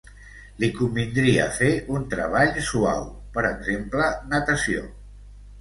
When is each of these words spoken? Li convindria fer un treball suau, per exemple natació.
Li 0.61 0.67
convindria 0.77 1.43
fer 1.57 1.69
un 1.97 2.07
treball 2.15 2.57
suau, 2.71 3.07
per 3.37 3.47
exemple 3.53 4.09
natació. 4.33 4.91